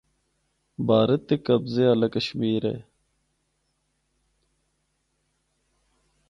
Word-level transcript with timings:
بھارت 0.87 1.21
دے 1.29 1.35
قبضے 1.47 1.83
آلہ 1.91 2.07
کشمیر 2.15 2.63
اے۔ 2.69 2.77